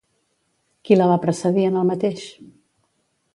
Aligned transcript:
Qui 0.87 0.97
la 0.97 1.09
va 1.11 1.17
precedir 1.25 1.67
en 1.67 1.77
el 1.83 1.87
mateix? 1.91 2.25